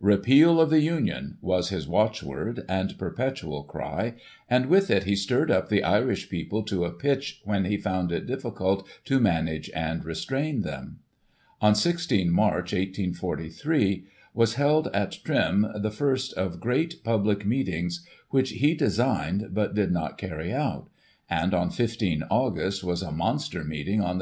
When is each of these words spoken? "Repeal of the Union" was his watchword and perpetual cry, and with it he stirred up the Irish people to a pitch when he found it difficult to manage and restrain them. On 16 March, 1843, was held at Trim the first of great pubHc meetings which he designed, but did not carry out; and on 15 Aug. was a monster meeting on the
"Repeal 0.00 0.58
of 0.58 0.70
the 0.70 0.80
Union" 0.80 1.36
was 1.42 1.68
his 1.68 1.86
watchword 1.86 2.64
and 2.66 2.96
perpetual 2.98 3.62
cry, 3.62 4.14
and 4.48 4.64
with 4.64 4.90
it 4.90 5.04
he 5.04 5.14
stirred 5.14 5.50
up 5.50 5.68
the 5.68 5.84
Irish 5.84 6.30
people 6.30 6.62
to 6.62 6.86
a 6.86 6.90
pitch 6.90 7.42
when 7.44 7.66
he 7.66 7.76
found 7.76 8.10
it 8.10 8.24
difficult 8.26 8.88
to 9.04 9.20
manage 9.20 9.68
and 9.74 10.02
restrain 10.02 10.62
them. 10.62 11.00
On 11.60 11.74
16 11.74 12.30
March, 12.32 12.72
1843, 12.72 14.06
was 14.32 14.54
held 14.54 14.88
at 14.94 15.18
Trim 15.22 15.66
the 15.74 15.90
first 15.90 16.32
of 16.38 16.58
great 16.58 17.04
pubHc 17.04 17.44
meetings 17.44 18.02
which 18.30 18.48
he 18.52 18.72
designed, 18.74 19.48
but 19.52 19.74
did 19.74 19.92
not 19.92 20.16
carry 20.16 20.54
out; 20.54 20.88
and 21.28 21.52
on 21.52 21.68
15 21.68 22.22
Aug. 22.30 22.82
was 22.82 23.02
a 23.02 23.12
monster 23.12 23.62
meeting 23.62 24.00
on 24.00 24.16
the 24.16 24.20